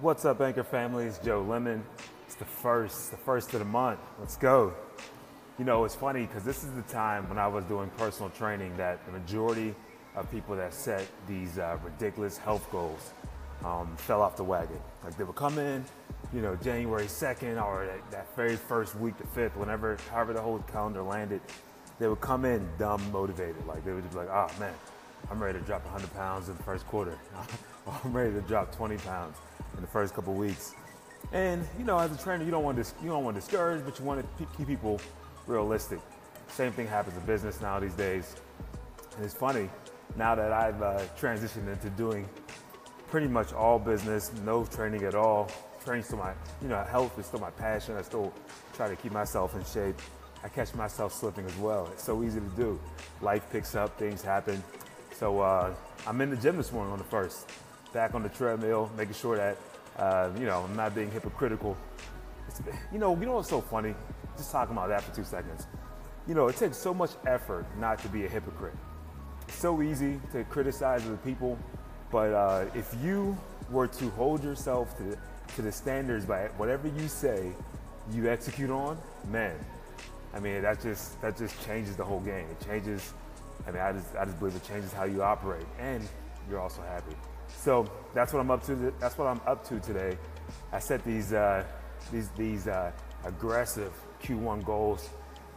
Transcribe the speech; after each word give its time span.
What's 0.00 0.24
up, 0.24 0.40
Anchor 0.40 0.62
family? 0.62 1.06
It's 1.06 1.18
Joe 1.18 1.42
Lemon. 1.42 1.82
It's 2.24 2.36
the 2.36 2.44
first, 2.44 3.10
the 3.10 3.16
first 3.16 3.52
of 3.54 3.58
the 3.58 3.64
month. 3.64 3.98
Let's 4.20 4.36
go. 4.36 4.72
You 5.58 5.64
know, 5.64 5.84
it's 5.84 5.96
funny 5.96 6.24
because 6.24 6.44
this 6.44 6.62
is 6.62 6.70
the 6.74 6.82
time 6.82 7.28
when 7.28 7.36
I 7.36 7.48
was 7.48 7.64
doing 7.64 7.90
personal 7.96 8.30
training 8.30 8.76
that 8.76 9.04
the 9.06 9.10
majority 9.10 9.74
of 10.14 10.30
people 10.30 10.54
that 10.54 10.72
set 10.72 11.04
these 11.26 11.58
uh, 11.58 11.78
ridiculous 11.82 12.38
health 12.38 12.70
goals 12.70 13.10
um, 13.64 13.96
fell 13.96 14.22
off 14.22 14.36
the 14.36 14.44
wagon. 14.44 14.78
Like 15.02 15.18
they 15.18 15.24
would 15.24 15.34
come 15.34 15.58
in, 15.58 15.84
you 16.32 16.42
know, 16.42 16.54
January 16.54 17.06
2nd 17.06 17.60
or 17.60 17.86
that, 17.86 18.10
that 18.12 18.36
very 18.36 18.54
first 18.54 18.94
week, 18.94 19.14
the 19.18 19.40
5th, 19.40 19.56
whenever, 19.56 19.96
however 20.12 20.32
the 20.32 20.40
whole 20.40 20.60
calendar 20.70 21.02
landed, 21.02 21.40
they 21.98 22.06
would 22.06 22.20
come 22.20 22.44
in 22.44 22.68
dumb 22.78 23.02
motivated. 23.10 23.66
Like 23.66 23.84
they 23.84 23.92
would 23.92 24.04
just 24.04 24.14
be 24.14 24.20
like, 24.20 24.30
oh 24.30 24.48
man, 24.60 24.74
I'm 25.30 25.42
ready 25.42 25.58
to 25.58 25.64
drop 25.64 25.84
100 25.84 26.14
pounds 26.14 26.48
in 26.48 26.56
the 26.56 26.62
first 26.62 26.86
quarter. 26.86 27.18
I'm 28.04 28.12
ready 28.12 28.32
to 28.32 28.40
drop 28.42 28.74
20 28.74 28.96
pounds 28.98 29.36
in 29.74 29.80
the 29.80 29.86
first 29.86 30.14
couple 30.14 30.34
weeks. 30.34 30.74
And 31.32 31.66
you 31.78 31.84
know, 31.84 31.98
as 31.98 32.12
a 32.12 32.22
trainer, 32.22 32.44
you 32.44 32.50
don't 32.50 32.64
want 32.64 32.82
to 32.82 32.92
you 33.02 33.08
don't 33.10 33.24
want 33.24 33.36
to 33.36 33.40
discourage, 33.40 33.84
but 33.84 33.98
you 33.98 34.04
want 34.04 34.20
to 34.20 34.46
keep 34.56 34.66
people 34.66 35.00
realistic. 35.46 36.00
Same 36.48 36.72
thing 36.72 36.86
happens 36.86 37.16
in 37.16 37.24
business 37.24 37.60
now 37.60 37.78
these 37.78 37.94
days. 37.94 38.36
And 39.16 39.24
it's 39.24 39.34
funny 39.34 39.68
now 40.16 40.34
that 40.34 40.52
I've 40.52 40.80
uh, 40.80 41.00
transitioned 41.20 41.70
into 41.70 41.90
doing 41.90 42.28
pretty 43.08 43.26
much 43.28 43.52
all 43.52 43.78
business, 43.78 44.32
no 44.44 44.64
training 44.64 45.04
at 45.04 45.14
all. 45.14 45.50
Training 45.84 46.04
still 46.04 46.18
my, 46.18 46.32
you 46.60 46.68
know, 46.68 46.82
health 46.84 47.18
is 47.18 47.26
still 47.26 47.40
my 47.40 47.50
passion. 47.50 47.96
I 47.96 48.02
still 48.02 48.32
try 48.74 48.88
to 48.88 48.96
keep 48.96 49.12
myself 49.12 49.54
in 49.54 49.64
shape. 49.64 50.00
I 50.44 50.48
catch 50.48 50.74
myself 50.74 51.12
slipping 51.12 51.46
as 51.46 51.56
well. 51.56 51.88
It's 51.92 52.04
so 52.04 52.22
easy 52.22 52.40
to 52.40 52.48
do. 52.56 52.78
Life 53.22 53.44
picks 53.50 53.74
up, 53.74 53.98
things 53.98 54.22
happen. 54.22 54.62
So 55.18 55.40
uh, 55.40 55.74
I'm 56.06 56.20
in 56.20 56.30
the 56.30 56.36
gym 56.36 56.56
this 56.56 56.70
morning 56.70 56.92
on 56.92 56.98
the 56.98 57.04
first, 57.04 57.50
back 57.92 58.14
on 58.14 58.22
the 58.22 58.28
treadmill, 58.28 58.88
making 58.96 59.14
sure 59.14 59.36
that 59.36 59.56
uh, 59.98 60.30
you 60.38 60.46
know 60.46 60.60
I'm 60.60 60.76
not 60.76 60.94
being 60.94 61.10
hypocritical. 61.10 61.76
It's, 62.46 62.62
you 62.92 63.00
know, 63.00 63.18
you 63.18 63.26
know 63.26 63.32
what's 63.32 63.48
so 63.48 63.60
funny? 63.60 63.96
Just 64.36 64.52
talking 64.52 64.76
about 64.76 64.90
that 64.90 65.02
for 65.02 65.12
two 65.16 65.24
seconds. 65.24 65.66
You 66.28 66.34
know, 66.34 66.46
it 66.46 66.54
takes 66.54 66.76
so 66.76 66.94
much 66.94 67.10
effort 67.26 67.66
not 67.80 67.98
to 68.02 68.08
be 68.08 68.26
a 68.26 68.28
hypocrite. 68.28 68.76
It's 69.48 69.58
so 69.58 69.82
easy 69.82 70.20
to 70.30 70.44
criticize 70.44 71.04
other 71.04 71.16
people, 71.16 71.58
but 72.12 72.32
uh, 72.32 72.66
if 72.76 72.94
you 73.02 73.36
were 73.72 73.88
to 73.88 74.10
hold 74.10 74.44
yourself 74.44 74.96
to 74.98 75.02
the, 75.02 75.18
to 75.56 75.62
the 75.62 75.72
standards 75.72 76.26
by 76.26 76.44
whatever 76.58 76.86
you 76.86 77.08
say, 77.08 77.50
you 78.12 78.30
execute 78.30 78.70
on, 78.70 78.96
man, 79.32 79.56
I 80.32 80.38
mean 80.38 80.62
that 80.62 80.80
just 80.80 81.20
that 81.22 81.36
just 81.36 81.60
changes 81.66 81.96
the 81.96 82.04
whole 82.04 82.20
game. 82.20 82.46
It 82.52 82.64
changes 82.64 83.14
I 83.68 83.70
mean, 83.70 83.82
I 83.82 83.92
just, 83.92 84.16
I 84.16 84.24
just 84.24 84.38
believe 84.38 84.56
it 84.56 84.64
changes 84.64 84.92
how 84.94 85.04
you 85.04 85.22
operate, 85.22 85.66
and 85.78 86.02
you're 86.48 86.60
also 86.60 86.80
happy. 86.80 87.14
So 87.48 87.86
that's 88.14 88.32
what 88.32 88.40
I'm 88.40 88.50
up 88.50 88.64
to. 88.64 88.94
That's 88.98 89.18
what 89.18 89.28
I'm 89.28 89.40
up 89.46 89.66
to 89.68 89.78
today. 89.78 90.16
I 90.72 90.78
set 90.78 91.04
these 91.04 91.34
uh, 91.34 91.64
these 92.10 92.30
these 92.30 92.66
uh, 92.66 92.92
aggressive 93.24 93.92
Q1 94.22 94.64
goals, 94.64 95.10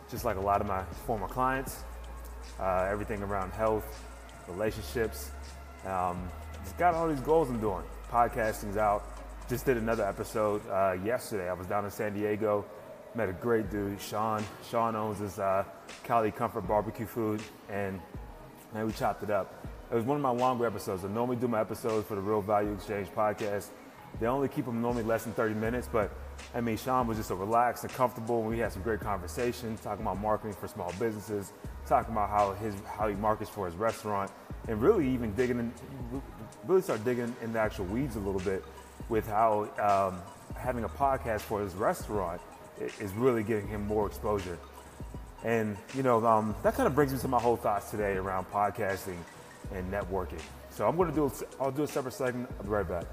just 0.10 0.26
like 0.26 0.36
a 0.36 0.42
lot 0.42 0.60
of 0.60 0.68
my 0.68 0.84
former 1.06 1.28
clients. 1.28 1.84
Uh, 2.60 2.88
everything 2.90 3.24
around 3.24 3.52
health, 3.52 4.06
relationships. 4.50 5.32
Um, 5.86 6.30
just 6.64 6.78
got 6.78 6.94
all 6.94 7.08
these 7.08 7.22
goals 7.22 7.50
I'm 7.50 7.62
doing. 7.62 7.84
Podcasting's 8.12 8.78
out. 8.78 9.04
Just 9.48 9.66
did 9.66 9.78
another 9.78 10.06
episode 10.06 10.62
uh, 10.70 10.98
yesterday. 11.04 11.50
I 11.50 11.54
was 11.54 11.68
down 11.68 11.86
in 11.86 11.92
San 11.92 12.14
Diego 12.14 12.66
met 13.16 13.30
a 13.30 13.34
great 13.34 13.70
dude, 13.70 14.00
Sean. 14.00 14.44
Sean 14.70 14.96
owns 14.96 15.20
this 15.20 15.40
uh, 15.40 15.64
Cali 16.04 16.32
Comfort 16.32 16.62
barbecue 16.62 17.06
food, 17.06 17.42
and 17.70 18.00
man, 18.74 18.86
we 18.86 18.94
chopped 18.94 19.24
it 19.24 19.30
up. 19.30 19.66
It 19.92 19.96
was 19.96 20.06
one 20.06 20.16
of 20.16 20.24
my 20.24 20.30
longer 20.30 20.66
episodes. 20.66 21.04
I 21.04 21.10
normally 21.10 21.36
do 21.36 21.48
my 21.48 21.60
episodes 21.60 22.08
for 22.08 22.16
the 22.16 22.22
Real 22.22 22.42
Value 22.42 22.72
Exchange 22.72 23.10
podcast. 23.10 23.68
They 24.20 24.28
only 24.28 24.48
keep 24.48 24.66
them 24.66 24.82
normally 24.82 25.04
less 25.04 25.24
than 25.24 25.34
30 25.34 25.56
minutes, 25.56 25.90
but 25.92 26.12
I 26.56 26.62
mean, 26.62 26.78
Sean 26.78 27.08
was 27.08 27.18
just 27.18 27.30
so 27.30 27.36
relaxed 27.36 27.84
and 27.84 27.94
comfortable, 27.94 28.42
and 28.42 28.50
we 28.50 28.60
had 28.60 28.72
some 28.72 28.82
great 28.82 29.00
conversation 29.00 29.78
talking 29.78 30.04
about 30.06 30.20
marketing 30.20 30.54
for 30.54 30.68
small 30.68 30.94
businesses, 31.00 31.52
talking 31.86 32.14
about 32.14 32.30
how 32.30 32.54
his 32.54 32.76
how 32.98 33.08
he 33.08 33.16
markets 33.16 33.50
for 33.50 33.66
his 33.66 33.76
restaurant, 33.76 34.32
and 34.68 34.82
really 34.82 35.08
even 35.08 35.34
digging 35.34 35.60
in, 35.60 35.74
really 36.66 36.82
start 36.82 37.04
digging 37.04 37.34
in 37.42 37.54
the 37.54 37.60
actual 37.60 37.86
weeds 37.86 38.16
a 38.16 38.20
little 38.20 38.42
bit 38.42 38.64
with 39.10 39.28
how 39.28 39.64
um, 39.80 40.22
having 40.58 40.84
a 40.84 40.90
podcast 40.90 41.42
for 41.42 41.62
his 41.62 41.74
restaurant 41.76 42.42
is 43.00 43.14
really 43.14 43.44
getting 43.44 43.68
him 43.68 43.86
more 43.88 44.08
exposure. 44.08 44.58
And, 45.44 45.76
you 45.96 46.04
know, 46.04 46.26
um, 46.26 46.56
that 46.64 46.76
kind 46.76 46.88
of 46.88 46.94
brings 46.94 47.14
me 47.14 47.20
to 47.20 47.28
my 47.28 47.40
whole 47.40 47.58
thoughts 47.58 47.90
today 47.90 48.14
around 48.14 48.46
podcasting 48.52 49.18
and 49.74 49.92
networking. 49.92 50.42
So 50.70 50.88
I'm 50.88 50.96
going 50.96 51.10
to 51.10 51.16
do, 51.16 51.32
I'll 51.60 51.72
do 51.72 51.84
a 51.84 51.88
separate 51.88 52.14
segment. 52.14 52.50
I'll 52.58 52.64
be 52.64 52.70
right 52.70 52.88
back. 52.88 53.06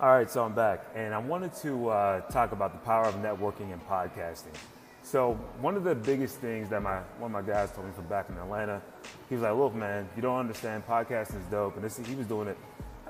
All 0.00 0.08
right, 0.08 0.28
so 0.28 0.44
I'm 0.44 0.52
back, 0.52 0.84
and 0.96 1.14
I 1.14 1.18
wanted 1.18 1.54
to 1.62 1.88
uh, 1.90 2.20
talk 2.22 2.50
about 2.50 2.72
the 2.72 2.78
power 2.80 3.04
of 3.04 3.14
networking 3.16 3.72
and 3.72 3.80
podcasting. 3.86 4.56
So 5.02 5.32
one 5.60 5.76
of 5.76 5.84
the 5.84 5.94
biggest 5.94 6.36
things 6.38 6.68
that 6.70 6.82
my 6.82 7.00
one 7.18 7.34
of 7.34 7.46
my 7.46 7.52
guys 7.52 7.72
told 7.72 7.86
me 7.86 7.92
from 7.92 8.06
back 8.06 8.28
in 8.30 8.36
Atlanta, 8.36 8.80
he 9.28 9.34
was 9.34 9.42
like, 9.42 9.54
"Look, 9.54 9.74
man, 9.74 10.08
you 10.14 10.22
don't 10.22 10.38
understand. 10.38 10.86
Podcasting 10.86 11.40
is 11.40 11.46
dope." 11.50 11.74
And 11.74 11.84
this, 11.84 11.98
he 11.98 12.14
was 12.14 12.26
doing 12.26 12.48
it, 12.48 12.58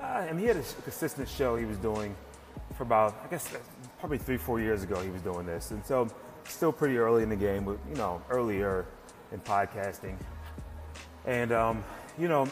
uh, 0.01 0.25
and 0.27 0.39
he 0.39 0.47
had 0.47 0.57
a 0.57 0.63
consistent 0.83 1.29
show 1.29 1.55
he 1.55 1.65
was 1.65 1.77
doing 1.77 2.15
for 2.75 2.83
about, 2.83 3.15
I 3.23 3.27
guess, 3.27 3.47
probably 3.99 4.17
three, 4.17 4.37
four 4.37 4.59
years 4.59 4.83
ago. 4.83 4.99
He 5.01 5.09
was 5.09 5.21
doing 5.21 5.45
this, 5.45 5.71
and 5.71 5.85
so 5.85 6.07
still 6.45 6.71
pretty 6.71 6.97
early 6.97 7.23
in 7.23 7.29
the 7.29 7.35
game, 7.35 7.63
but 7.63 7.77
you 7.89 7.95
know, 7.95 8.21
earlier 8.29 8.85
in 9.31 9.39
podcasting, 9.41 10.15
and 11.25 11.51
um, 11.51 11.83
you 12.17 12.27
know, 12.27 12.47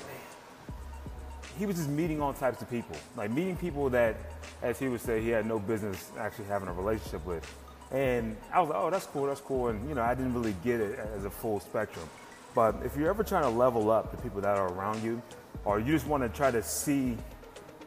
he 1.57 1.65
was 1.65 1.77
just 1.77 1.89
meeting 1.89 2.21
all 2.21 2.33
types 2.33 2.61
of 2.61 2.69
people, 2.69 2.95
like 3.17 3.31
meeting 3.31 3.57
people 3.57 3.89
that, 3.89 4.15
as 4.61 4.77
he 4.79 4.87
would 4.87 5.01
say, 5.01 5.19
he 5.19 5.29
had 5.29 5.45
no 5.47 5.59
business 5.59 6.11
actually 6.19 6.45
having 6.45 6.67
a 6.67 6.73
relationship 6.73 7.25
with. 7.25 7.43
And 7.91 8.37
I 8.53 8.61
was 8.61 8.69
like, 8.69 8.79
oh, 8.79 8.89
that's 8.89 9.05
cool, 9.05 9.25
that's 9.25 9.41
cool. 9.41 9.67
And, 9.67 9.87
you 9.89 9.95
know, 9.95 10.01
I 10.01 10.13
didn't 10.15 10.33
really 10.33 10.55
get 10.63 10.79
it 10.79 10.97
as 11.15 11.25
a 11.25 11.29
full 11.29 11.59
spectrum. 11.59 12.07
But 12.55 12.75
if 12.85 12.95
you're 12.95 13.09
ever 13.09 13.23
trying 13.23 13.43
to 13.43 13.49
level 13.49 13.91
up 13.91 14.11
the 14.11 14.17
people 14.21 14.41
that 14.41 14.57
are 14.57 14.71
around 14.73 15.03
you, 15.03 15.21
or 15.65 15.79
you 15.79 15.91
just 15.91 16.07
want 16.07 16.23
to 16.23 16.29
try 16.29 16.51
to 16.51 16.63
see 16.63 17.17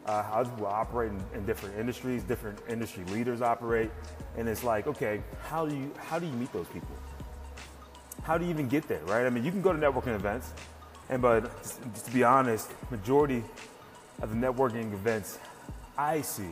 uh, 0.05 0.23
how 0.23 0.43
people 0.43 0.67
operate 0.67 1.11
in, 1.11 1.23
in, 1.39 1.45
different 1.45 1.77
industries, 1.77 2.23
different 2.23 2.59
industry 2.69 3.03
leaders 3.05 3.41
operate, 3.41 3.89
and 4.37 4.47
it's 4.47 4.63
like, 4.63 4.87
okay, 4.87 5.21
how 5.43 5.65
do 5.65 5.75
you 5.75 5.91
how 5.97 6.19
do 6.19 6.25
you 6.25 6.31
meet 6.33 6.51
those 6.53 6.67
people? 6.67 6.95
How 8.23 8.37
do 8.37 8.45
you 8.45 8.51
even 8.51 8.67
get 8.67 8.87
there, 8.87 9.03
right? 9.05 9.25
I 9.25 9.29
mean, 9.29 9.43
you 9.43 9.51
can 9.51 9.61
go 9.61 9.73
to 9.73 9.79
networking 9.79 10.15
events, 10.15 10.51
and 11.09 11.21
but 11.21 11.49
to 12.05 12.11
be 12.11 12.23
honest, 12.23 12.69
majority 12.91 13.43
of 14.21 14.29
the 14.29 14.35
networking 14.35 14.93
events 14.93 15.39
I 15.97 16.21
see, 16.21 16.49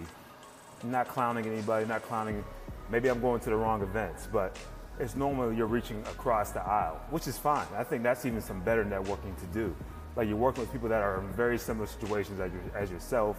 not 0.84 1.08
clowning 1.08 1.46
anybody, 1.46 1.86
not 1.86 2.02
clowning 2.04 2.44
maybe 2.90 3.10
I'm 3.10 3.22
going 3.22 3.40
to 3.42 3.50
the 3.50 3.56
wrong 3.56 3.82
events, 3.82 4.28
but 4.32 4.58
it's 5.00 5.16
normally 5.16 5.56
you're 5.56 5.68
reaching 5.68 6.02
across 6.02 6.52
the 6.52 6.62
aisle, 6.62 7.02
which 7.10 7.28
is 7.28 7.38
fine. 7.38 7.68
I 7.76 7.84
think 7.84 8.04
that's 8.04 8.26
even 8.26 8.42
some 8.42 8.62
better 8.62 8.86
networking 8.86 9.38
to 9.40 9.46
do. 9.54 9.76
Like 10.16 10.28
you're 10.28 10.38
working 10.38 10.62
with 10.62 10.72
people 10.72 10.90
that 10.90 11.02
are 11.02 11.20
in 11.20 11.28
very 11.34 11.58
similar 11.58 11.88
situations 11.88 12.40
as, 12.40 12.52
your, 12.52 12.62
as 12.76 12.92
yourself, 12.92 13.38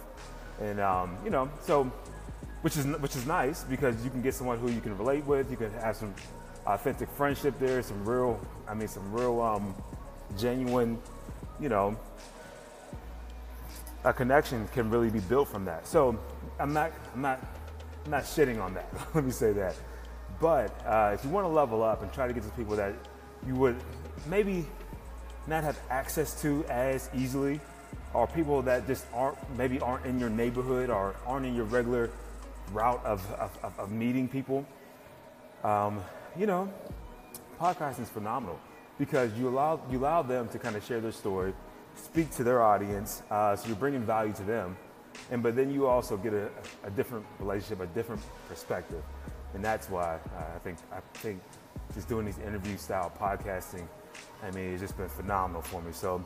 and 0.61 0.79
um, 0.79 1.17
you 1.23 1.29
know, 1.29 1.49
so 1.61 1.85
which 2.61 2.75
is 2.75 2.85
which 2.97 3.15
is 3.15 3.25
nice 3.25 3.63
because 3.63 4.03
you 4.03 4.09
can 4.09 4.21
get 4.21 4.33
someone 4.33 4.59
who 4.59 4.69
you 4.69 4.81
can 4.81 4.97
relate 4.97 5.25
with. 5.25 5.49
You 5.49 5.57
can 5.57 5.71
have 5.73 5.95
some 5.95 6.13
authentic 6.65 7.09
friendship 7.09 7.57
there, 7.59 7.81
some 7.81 8.03
real, 8.05 8.39
I 8.67 8.73
mean, 8.73 8.87
some 8.87 9.11
real 9.11 9.41
um, 9.41 9.75
genuine, 10.37 10.99
you 11.59 11.69
know, 11.69 11.97
a 14.03 14.13
connection 14.13 14.67
can 14.69 14.89
really 14.89 15.09
be 15.09 15.19
built 15.19 15.47
from 15.47 15.65
that. 15.65 15.87
So 15.87 16.19
I'm 16.59 16.73
not, 16.73 16.91
I'm 17.13 17.21
not 17.21 17.39
I'm 18.05 18.11
not 18.11 18.23
shitting 18.23 18.61
on 18.61 18.75
that. 18.75 18.87
Let 19.15 19.25
me 19.25 19.31
say 19.31 19.51
that. 19.53 19.75
But 20.39 20.69
uh, 20.85 21.11
if 21.13 21.23
you 21.23 21.31
want 21.31 21.45
to 21.45 21.49
level 21.49 21.81
up 21.81 22.03
and 22.03 22.13
try 22.13 22.27
to 22.27 22.33
get 22.33 22.43
to 22.43 22.49
people 22.49 22.75
that 22.75 22.93
you 23.47 23.55
would 23.55 23.77
maybe 24.27 24.65
not 25.47 25.63
have 25.63 25.79
access 25.89 26.39
to 26.41 26.63
as 26.65 27.09
easily, 27.15 27.59
or 28.13 28.27
people 28.27 28.61
that 28.61 28.85
just 28.87 29.05
aren't 29.13 29.37
maybe 29.57 29.79
aren't 29.79 30.05
in 30.05 30.19
your 30.19 30.29
neighborhood 30.29 30.89
or 30.89 31.15
aren't 31.25 31.45
in 31.45 31.55
your 31.55 31.65
regular 31.65 32.09
route 32.71 33.03
of, 33.05 33.25
of, 33.33 33.79
of 33.79 33.91
meeting 33.91 34.27
people, 34.27 34.65
um, 35.63 36.03
you 36.37 36.45
know, 36.45 36.71
podcasting 37.59 38.01
is 38.01 38.09
phenomenal 38.09 38.59
because 38.99 39.33
you 39.33 39.47
allow 39.47 39.79
you 39.89 39.99
allow 39.99 40.21
them 40.21 40.47
to 40.49 40.59
kind 40.59 40.75
of 40.75 40.85
share 40.85 41.01
their 41.01 41.11
story, 41.11 41.53
speak 41.95 42.29
to 42.35 42.43
their 42.43 42.61
audience, 42.61 43.23
uh, 43.31 43.55
so 43.55 43.67
you're 43.67 43.75
bringing 43.75 44.03
value 44.03 44.33
to 44.33 44.43
them 44.43 44.77
and 45.31 45.41
but 45.41 45.55
then 45.55 45.71
you 45.71 45.87
also 45.87 46.17
get 46.17 46.33
a, 46.33 46.49
a 46.83 46.89
different 46.91 47.25
relationship, 47.39 47.81
a 47.81 47.87
different 47.87 48.21
perspective, 48.47 49.03
and 49.53 49.63
that's 49.63 49.89
why 49.89 50.19
I 50.37 50.59
think 50.59 50.77
I 50.91 50.99
think 51.15 51.41
just 51.93 52.07
doing 52.07 52.25
these 52.25 52.39
interview 52.39 52.77
style 52.77 53.11
podcasting, 53.19 53.87
I 54.43 54.51
mean, 54.51 54.71
it's 54.71 54.81
just 54.81 54.97
been 54.97 55.09
phenomenal 55.09 55.61
for 55.61 55.81
me. 55.81 55.91
So 55.91 56.23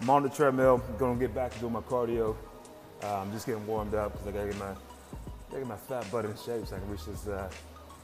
I'm 0.00 0.10
on 0.10 0.22
the 0.22 0.28
treadmill, 0.28 0.82
I'm 0.88 0.96
gonna 0.96 1.18
get 1.18 1.34
back 1.34 1.52
to 1.54 1.58
doing 1.58 1.72
my 1.72 1.80
cardio. 1.80 2.36
Uh, 3.02 3.18
I'm 3.18 3.32
just 3.32 3.46
getting 3.46 3.66
warmed 3.66 3.94
up 3.94 4.12
because 4.12 4.28
I 4.28 4.30
gotta 4.30 4.50
get 4.50 4.58
my 4.58 4.74
get 5.50 5.66
my 5.66 5.76
fat 5.76 6.10
butt 6.10 6.24
in 6.24 6.34
shape 6.36 6.66
so 6.66 6.76
I 6.76 6.78
can 6.78 6.88
reach 6.88 7.04
this 7.04 7.26
uh, 7.26 7.50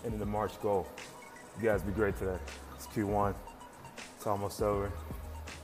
end 0.04 0.14
of 0.14 0.20
the 0.20 0.26
March 0.26 0.60
goal. 0.60 0.86
You 1.58 1.68
guys 1.68 1.82
be 1.82 1.92
great 1.92 2.16
today. 2.18 2.38
It's 2.76 2.86
Q1. 2.88 3.34
It's 4.16 4.26
almost 4.26 4.62
over. 4.62 4.92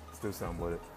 Let's 0.09 0.19
do 0.19 0.33
something 0.33 0.59
with 0.59 0.75
it. 0.75 0.94